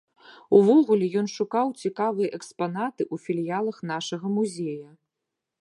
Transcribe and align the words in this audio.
Увогуле 0.59 1.09
ён 1.21 1.27
шукаў 1.33 1.67
цікавыя 1.83 2.33
экспанаты 2.39 3.01
ў 3.13 3.25
філіялах 3.27 3.77
нашага 3.93 4.27
музея. 4.39 4.89